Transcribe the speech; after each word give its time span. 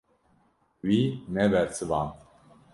Wî 0.87 1.01
nebersivand. 1.33 2.13